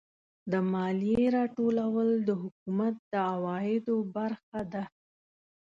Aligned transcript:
د 0.51 0.53
مالیې 0.71 1.23
راټولول 1.37 2.09
د 2.27 2.29
حکومت 2.41 2.95
د 3.11 3.13
عوایدو 3.31 3.97
برخه 4.15 4.61
ده. 4.73 4.83